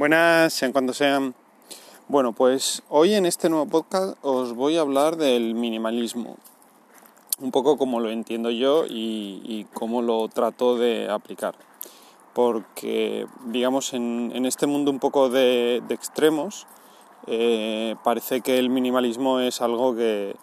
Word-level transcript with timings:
Buenas, 0.00 0.54
sean 0.54 0.72
cuando 0.72 0.94
sean. 0.94 1.34
Bueno, 2.08 2.32
pues 2.32 2.82
hoy 2.88 3.12
en 3.12 3.26
este 3.26 3.50
nuevo 3.50 3.66
podcast 3.66 4.16
os 4.22 4.54
voy 4.54 4.78
a 4.78 4.80
hablar 4.80 5.18
del 5.18 5.54
minimalismo. 5.54 6.38
Un 7.38 7.50
poco 7.50 7.76
como 7.76 8.00
lo 8.00 8.08
entiendo 8.08 8.50
yo 8.50 8.86
y, 8.88 9.66
cómo 9.74 10.00
lo 10.00 10.26
trato 10.28 10.78
de 10.78 11.10
aplicar. 11.10 11.54
Porque, 12.32 13.26
digamos, 13.44 13.92
en, 13.92 14.46
este 14.46 14.66
mundo 14.66 14.90
un 14.90 15.00
poco 15.00 15.28
de, 15.28 15.82
extremos, 15.90 16.66
eh, 17.26 17.94
parece 18.02 18.40
que 18.40 18.58
el 18.58 18.70
minimalismo 18.70 19.38
es 19.40 19.60
algo 19.60 19.94
que, 19.94 20.34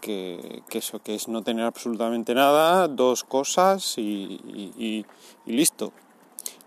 que, 0.00 0.62
eso, 0.70 1.00
que 1.00 1.16
es 1.16 1.26
no 1.26 1.42
tener 1.42 1.64
absolutamente 1.64 2.36
nada, 2.36 2.86
dos 2.86 3.24
cosas 3.24 3.98
y, 3.98 5.04
listo. 5.44 5.92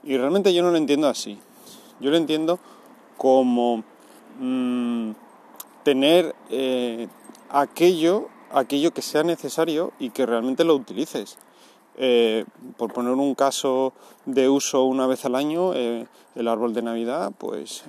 Y 0.04 0.17
realmente 0.17 0.54
yo 0.54 0.63
no 0.63 0.71
lo 0.71 0.77
entiendo 0.77 1.07
así. 1.07 1.39
Yo 1.99 2.11
lo 2.11 2.17
entiendo 2.17 2.59
como 3.17 3.83
mm, 4.39 5.11
tener 5.83 6.35
eh, 6.49 7.07
aquello, 7.49 8.29
aquello 8.51 8.91
que 8.91 9.01
sea 9.01 9.23
necesario 9.23 9.93
y 9.99 10.09
que 10.09 10.25
realmente 10.25 10.63
lo 10.63 10.75
utilices. 10.75 11.37
Eh, 11.97 12.45
por 12.77 12.91
poner 12.91 13.13
un 13.13 13.35
caso 13.35 13.93
de 14.25 14.49
uso 14.49 14.83
una 14.83 15.07
vez 15.07 15.23
al 15.23 15.35
año, 15.35 15.73
eh, 15.73 16.07
el 16.35 16.47
árbol 16.47 16.73
de 16.73 16.81
Navidad, 16.81 17.31
pues 17.37 17.83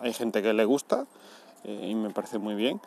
hay 0.00 0.12
gente 0.12 0.42
que 0.42 0.52
le 0.52 0.64
gusta 0.64 1.06
y 1.64 1.94
me 1.94 2.10
parece 2.10 2.38
muy 2.38 2.56
bien 2.56 2.80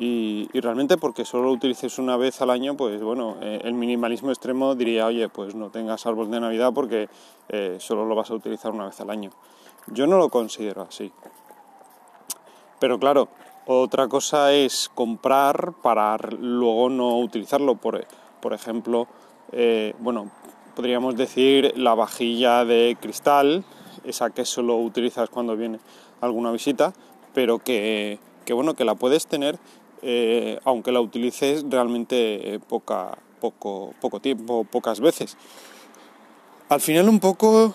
y, 0.00 0.48
realmente 0.54 0.96
porque 0.96 1.26
solo 1.26 1.44
lo 1.44 1.52
utilices 1.52 1.98
una 1.98 2.16
vez 2.16 2.40
al 2.40 2.48
año, 2.48 2.74
pues 2.74 3.02
bueno, 3.02 3.36
eh, 3.42 3.60
el 3.64 3.74
minimalismo 3.74 4.30
extremo 4.30 4.74
diría, 4.74 5.04
oye, 5.04 5.28
pues 5.28 5.54
no 5.54 5.68
tengas 5.68 6.06
árbol 6.06 6.30
de 6.30 6.40
Navidad 6.40 6.72
porque 6.74 7.10
eh, 7.50 7.76
solo 7.80 8.06
lo 8.06 8.14
vas 8.14 8.30
a 8.30 8.34
utilizar 8.34 8.72
una 8.72 8.86
vez 8.86 8.98
al 9.02 9.10
año. 9.10 9.30
Yo 9.88 10.06
no 10.06 10.16
lo 10.16 10.30
considero 10.30 10.80
así. 10.88 11.12
Pero 12.78 12.98
claro, 12.98 13.28
otra 13.66 14.08
cosa 14.08 14.54
es 14.54 14.90
comprar 14.94 15.74
para 15.82 16.16
luego 16.16 16.88
no 16.88 17.18
utilizarlo. 17.18 17.74
Por, 17.74 18.06
por 18.40 18.54
ejemplo, 18.54 19.06
eh, 19.52 19.94
bueno, 19.98 20.30
podríamos 20.74 21.14
decir 21.14 21.74
la 21.76 21.94
vajilla 21.94 22.64
de 22.64 22.96
cristal, 22.98 23.64
esa 24.04 24.30
que 24.30 24.46
solo 24.46 24.78
utilizas 24.78 25.28
cuando 25.28 25.58
viene 25.58 25.78
alguna 26.22 26.52
visita, 26.52 26.94
pero 27.34 27.58
que, 27.58 28.18
que 28.46 28.54
bueno, 28.54 28.72
que 28.72 28.86
la 28.86 28.94
puedes 28.94 29.26
tener 29.26 29.58
eh, 30.02 30.58
aunque 30.64 30.92
la 30.92 31.00
utilices 31.00 31.64
realmente 31.68 32.60
poca, 32.68 33.18
poco, 33.40 33.94
poco 34.00 34.20
tiempo, 34.20 34.64
pocas 34.64 35.00
veces. 35.00 35.36
Al 36.68 36.80
final 36.80 37.08
un 37.08 37.18
poco 37.18 37.74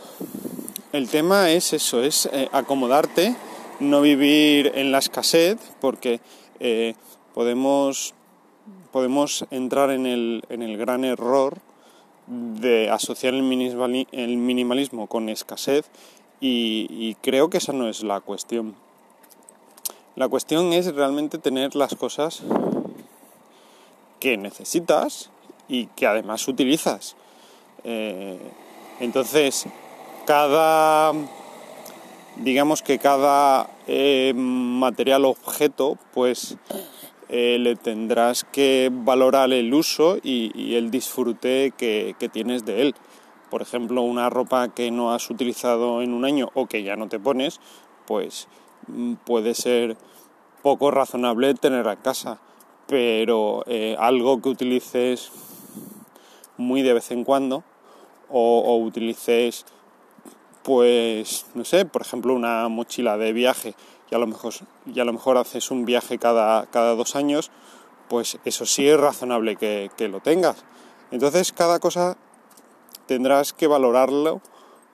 el 0.94 1.09
tema 1.09 1.52
es 1.52 1.73
eso, 1.73 2.02
es 2.02 2.30
eh, 2.31 2.48
acomodarte, 2.53 3.36
no 3.81 4.00
vivir 4.02 4.72
en 4.76 4.94
la 4.94 5.00
escasez, 5.00 5.59
porque 5.81 6.22
eh, 6.62 6.96
podemos, 7.34 8.14
podemos 8.94 9.46
entrar 9.52 9.90
en 9.90 10.06
el, 10.06 10.44
en 10.48 10.62
el 10.62 10.78
gran 10.78 11.03
error 11.03 11.58
de 12.28 12.90
asociar 12.90 13.34
el 13.34 13.44
minimalismo 13.44 15.08
con 15.08 15.28
escasez 15.28 15.92
y 16.40 17.16
creo 17.22 17.50
que 17.50 17.58
esa 17.58 17.73
no 17.73 17.90
es 17.90 18.03
la 18.03 18.22
cuestión. 18.22 18.76
La 20.16 20.30
cuestión 20.30 20.72
es 20.72 20.96
realmente 20.96 21.40
tener 21.40 21.76
las 21.76 21.94
cosas 21.96 22.42
que 24.22 24.38
necesitas 24.38 25.30
y 25.68 25.88
que 25.88 26.08
además 26.08 26.48
utilizas. 26.48 27.18
Eh, 27.84 28.40
entonces, 29.02 29.66
cada, 30.26 31.12
digamos 32.38 32.82
que 32.82 32.98
cada 32.98 33.70
eh, 33.88 34.32
material 34.34 35.26
objeto, 35.26 35.98
pues 36.14 36.56
eh, 37.28 37.58
le 37.59 37.75
tendrás 37.75 38.46
que 38.46 38.90
valorar 38.94 39.52
el 39.52 39.74
uso 39.74 40.18
y, 40.24 40.75
el 40.75 40.92
disfrute 40.92 41.74
que, 41.78 42.16
que, 42.18 42.30
tienes 42.30 42.64
de 42.64 42.84
él. 42.84 42.96
Por 43.50 43.62
ejemplo, 43.62 44.02
una 44.02 44.30
ropa 44.30 44.70
que 44.70 44.92
no 44.92 45.14
has 45.14 45.30
utilizado 45.30 46.02
en 46.02 46.14
un 46.14 46.24
año 46.24 46.52
o 46.54 46.68
que 46.68 46.84
ya 46.84 46.96
no 46.96 47.09
te 47.09 47.20
pones, 47.20 47.59
pues 48.08 48.48
puede 49.23 49.53
ser 49.53 49.97
poco 50.62 50.91
razonable 50.91 51.53
tener 51.53 51.85
en 51.88 51.96
casa, 51.97 52.40
pero 52.88 53.63
eh, 53.68 53.96
algo 54.00 54.41
que 54.41 54.50
utilices 54.50 55.31
muy 56.57 56.81
de 56.81 56.94
vez 56.94 57.12
en 57.12 57.24
cuando 57.24 57.63
o, 58.29 58.78
utilices 58.78 59.66
pues 60.63 61.45
no 61.53 61.63
sé, 61.63 61.85
por 61.85 62.01
ejemplo 62.01 62.34
una 62.34 62.68
mochila 62.69 63.18
de 63.18 63.34
viaje 63.34 63.75
y 64.09 64.16
a 64.16 64.18
lo 64.18 64.25
mejor, 64.25 64.53
y 64.91 65.00
a 65.00 65.06
lo 65.06 65.13
mejor 65.13 65.38
haces 65.38 65.69
un 65.69 65.85
viaje 65.85 66.18
cada, 66.18 66.66
cada 66.68 66.95
dos 66.95 67.16
años, 67.16 67.51
pues 68.09 68.40
eso 68.45 68.66
sí 68.66 68.88
es 68.88 69.00
razonable 69.00 69.56
que, 69.56 69.91
lo 70.07 70.19
tengas. 70.19 70.63
Entonces 71.12 71.51
cada 71.51 71.79
cosa 71.79 72.18
tendrás 73.06 73.53
que 73.53 73.68
valorarlo, 73.68 74.41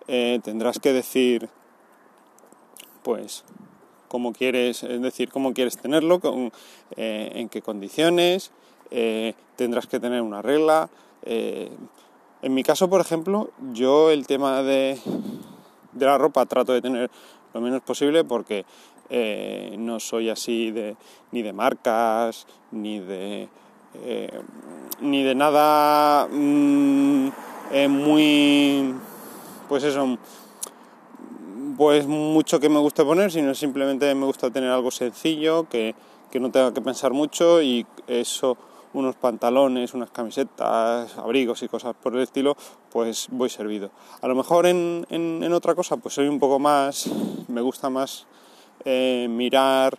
eh, 0.07 0.39
tendrás 0.43 0.79
que 0.79 0.91
decir, 0.91 1.49
pues 3.03 3.43
cómo 4.11 4.33
quieres, 4.33 4.83
es 4.83 5.01
decir, 5.01 5.29
cómo 5.29 5.53
quieres 5.53 5.77
tenerlo, 5.77 6.19
eh, 6.97 7.31
en 7.33 7.47
qué 7.47 7.61
condiciones, 7.61 8.51
eh, 8.89 9.35
tendrás 9.55 9.87
que 9.87 10.01
tener 10.01 10.21
una 10.21 10.41
regla. 10.41 10.89
Eh, 11.23 11.71
en 12.41 12.53
mi 12.53 12.61
caso, 12.61 12.89
por 12.89 12.99
ejemplo, 12.99 13.51
yo 13.71 14.11
el 14.11 14.27
tema 14.27 14.63
de, 14.63 14.99
de, 15.93 16.05
la 16.05 16.17
ropa 16.17 16.45
trato 16.45 16.73
de 16.73 16.81
tener 16.81 17.09
lo 17.53 17.61
menos 17.61 17.81
posible 17.83 18.25
porque 18.25 18.65
no 19.77 20.01
soy 20.01 20.29
así 20.29 20.71
de, 20.71 20.97
ni 21.31 21.41
de 21.41 21.53
marcas, 21.53 22.47
ni 22.71 22.99
de, 22.99 23.47
ni 24.99 25.23
de 25.23 25.35
nada 25.35 26.27
mm, 26.29 27.29
muy, 27.87 28.93
pues 29.69 29.85
eso, 29.85 30.17
pues 31.81 32.05
mucho 32.05 32.59
que 32.59 32.69
me 32.69 32.77
guste 32.77 33.03
poner, 33.03 33.31
sino 33.31 33.55
simplemente 33.55 34.13
me 34.13 34.27
gusta 34.27 34.51
tener 34.51 34.69
algo 34.69 34.91
sencillo, 34.91 35.67
que, 35.67 35.95
no 36.39 36.51
tenga 36.51 36.71
que 36.71 36.79
pensar 36.79 37.11
mucho 37.11 37.59
y 37.59 37.87
eso, 38.05 38.55
unos 38.93 39.15
pantalones, 39.15 39.95
unas 39.95 40.11
camisetas, 40.11 41.17
abrigos 41.17 41.63
y 41.63 41.67
cosas 41.67 41.95
por 41.95 42.15
el 42.15 42.21
estilo, 42.21 42.55
pues 42.91 43.29
voy 43.31 43.49
servido. 43.49 43.89
A 44.21 44.27
lo 44.27 44.35
mejor 44.35 44.67
en, 44.67 45.07
en, 45.09 45.51
otra 45.53 45.73
cosa, 45.73 45.97
pues 45.97 46.13
soy 46.13 46.27
un 46.27 46.37
poco 46.37 46.59
más, 46.59 47.09
me 47.47 47.61
gusta 47.61 47.89
más 47.89 48.27
eh, 48.85 49.25
mirar 49.27 49.97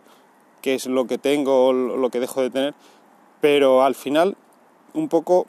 qué 0.61 0.77
es 0.77 0.87
lo 0.87 1.09
que 1.09 1.19
tengo, 1.19 1.73
lo 1.73 2.11
que 2.11 2.21
dejo 2.21 2.43
de 2.43 2.51
tener, 2.51 2.75
pero 3.41 3.83
al 3.83 3.97
final, 3.97 4.37
un 4.95 5.09
poco, 5.09 5.49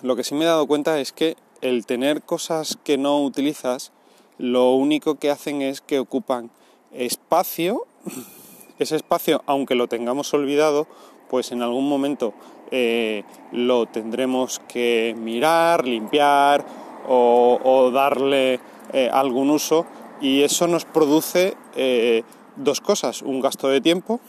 lo 0.00 0.16
que 0.16 0.24
sí 0.24 0.34
me 0.34 0.44
he 0.44 0.48
dado 0.48 0.66
cuenta 0.66 0.98
es 0.98 1.12
que 1.12 1.36
el 1.60 1.84
tener 1.84 2.22
cosas 2.22 2.78
que 2.82 2.96
no 2.96 3.22
utilizas, 3.22 3.92
lo 4.38 4.72
único 4.74 5.16
que 5.16 5.30
hacen 5.30 5.62
es 5.62 5.80
que 5.80 5.98
ocupan 5.98 6.50
espacio, 6.92 7.86
ese 8.78 8.96
espacio, 8.96 9.42
aunque 9.46 9.74
lo 9.74 9.88
tengamos 9.88 10.32
olvidado, 10.34 10.86
pues 11.28 11.52
en 11.52 11.62
algún 11.62 11.88
momento 11.88 12.34
eh, 12.70 13.24
lo 13.52 13.86
tendremos 13.86 14.60
que 14.68 15.14
mirar, 15.18 15.86
limpiar 15.86 16.64
o, 17.06 17.90
darle 17.92 18.60
eh, 18.92 19.10
algún 19.12 19.50
uso. 19.50 19.86
Y 20.20 20.42
eso 20.42 20.66
nos 20.68 20.84
produce 20.84 21.56
eh, 21.74 22.22
dos 22.56 22.80
cosas, 22.80 23.22
un 23.22 23.40
gasto 23.40 23.68
de 23.68 23.80
tiempo 23.80 24.20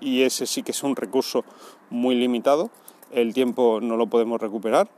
y 0.00 0.22
ese 0.22 0.46
sí 0.46 0.62
que 0.62 0.72
es 0.72 0.82
un 0.82 0.96
recurso 0.96 1.44
muy 1.90 2.14
limitado, 2.14 2.70
el 3.10 3.34
tiempo 3.34 3.80
no 3.80 3.96
lo 3.96 4.06
podemos 4.06 4.40
recuperar 4.40 4.88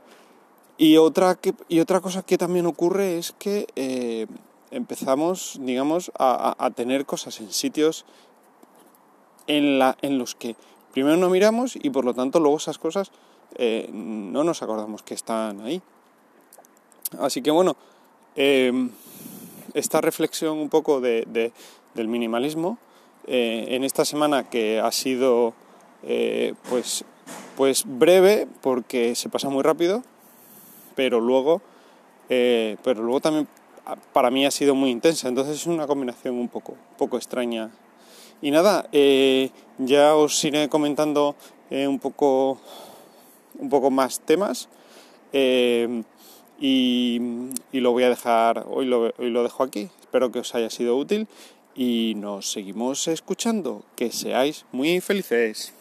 y 0.81 0.97
otra, 0.97 1.37
y 1.69 1.79
otra 1.79 2.01
cosa 2.01 2.23
que 2.23 2.39
también 2.39 2.65
ocurre 2.65 3.19
es 3.19 3.33
que 3.33 3.67
eh, 3.75 4.25
empezamos, 4.71 5.59
digamos, 5.61 6.11
a, 6.17 6.71
tener 6.75 7.05
cosas 7.05 7.39
en 7.39 7.51
sitios 7.51 8.03
en, 9.45 9.77
la, 9.77 9.95
en 10.01 10.17
los 10.17 10.33
que 10.33 10.55
primero 10.91 11.17
no 11.17 11.29
miramos 11.29 11.75
y 11.75 11.91
por 11.91 12.03
lo 12.03 12.15
tanto 12.15 12.39
luego 12.39 12.57
esas 12.57 12.79
cosas 12.79 13.11
eh, 13.59 13.91
no 13.93 14.43
nos 14.43 14.63
acordamos 14.63 15.03
que 15.03 15.13
están 15.13 15.61
ahí. 15.61 15.83
Así 17.19 17.43
que 17.43 17.51
bueno, 17.51 17.75
em, 18.35 18.89
esta 19.75 20.01
reflexión 20.01 20.57
un 20.57 20.69
poco 20.69 20.99
de, 20.99 21.51
del 21.93 22.07
minimalismo 22.07 22.79
eh, 23.27 23.67
en 23.69 23.83
esta 23.83 24.03
semana 24.03 24.49
que 24.49 24.79
ha 24.79 24.91
sido 24.91 25.53
pues, 26.71 27.05
pues 27.55 27.83
breve 27.85 28.47
porque 28.61 29.13
se 29.13 29.29
pasa 29.29 29.47
muy 29.49 29.61
rápido 29.61 30.01
pero 30.95 31.19
luego, 31.19 31.61
eh, 32.29 32.77
pero 32.83 33.03
luego 33.03 33.19
también 33.19 33.47
para 34.13 34.29
mí 34.29 34.45
ha 34.45 34.51
sido 34.51 34.75
muy 34.75 34.89
intensa, 34.89 35.27
entonces 35.27 35.55
es 35.57 35.65
una 35.67 35.87
combinación 35.87 36.35
un 36.35 36.47
poco, 36.47 36.75
poco 36.97 37.17
extraña. 37.17 37.71
Y 38.41 38.51
nada, 38.51 38.87
eh, 38.91 39.51
ya 39.77 40.15
os 40.15 40.43
iré 40.43 40.69
comentando 40.69 41.35
eh, 41.69 41.87
un, 41.87 41.99
poco, 41.99 42.59
un 43.59 43.69
poco 43.69 43.91
más 43.91 44.19
temas. 44.21 44.69
y, 46.59 47.19
lo 47.71 47.91
voy 47.91 48.03
a 48.03 48.09
dejar, 48.09 48.65
hoy 48.69 48.85
lo, 48.85 49.11
hoy 49.17 49.29
lo 49.29 49.43
dejo 49.43 49.63
aquí, 49.63 49.89
espero 49.99 50.31
que 50.31 50.39
os 50.39 50.53
haya 50.53 50.69
sido 50.69 50.95
útil 50.97 51.27
y 51.75 52.13
nos 52.17 52.51
seguimos 52.51 53.07
escuchando, 53.07 53.83
que 53.95 54.11
seáis 54.11 54.65
muy 54.71 55.01
felices. 55.01 55.73